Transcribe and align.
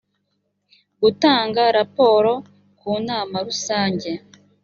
gutanga 1.01 1.61
raporo 1.77 2.31
ku 2.79 2.91
nama 3.07 3.35
rusange 3.47 4.09